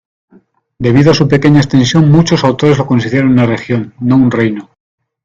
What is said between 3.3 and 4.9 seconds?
región, no un reino.